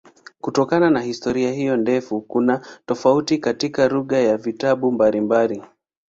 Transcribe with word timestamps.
Kutokana 0.41 0.89
na 0.89 1.01
historia 1.01 1.51
hiyo 1.51 1.77
ndefu 1.77 2.21
kuna 2.21 2.65
tofauti 2.85 3.37
katika 3.37 3.89
lugha 3.89 4.17
ya 4.19 4.37
vitabu 4.37 4.91
mbalimbali. 4.91 5.63